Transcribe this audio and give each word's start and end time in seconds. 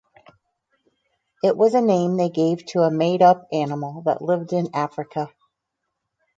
It 1.43 1.55
was 1.55 1.75
a 1.75 1.79
name 1.79 2.17
they 2.17 2.29
gave 2.29 2.65
to 2.69 2.81
a 2.81 2.89
made-up 2.89 3.47
animal 3.51 4.01
that 4.07 4.19
lived 4.23 4.51
in 4.51 4.69
Africa. 4.73 5.31